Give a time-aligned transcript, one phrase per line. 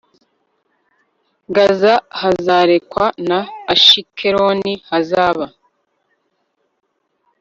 [1.55, 3.39] gaza hazarekwa na
[3.73, 5.45] ashikeloni hazaba